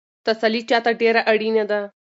تسلي 0.25 0.61
چا 0.69 0.77
ته 0.85 0.91
ډېره 1.01 1.21
اړینه 1.31 1.63
ده؟ 1.71 1.81